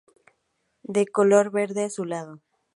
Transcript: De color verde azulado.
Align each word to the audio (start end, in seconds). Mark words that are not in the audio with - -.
De 0.81 1.05
color 1.05 1.51
verde 1.51 1.83
azulado. 1.83 2.41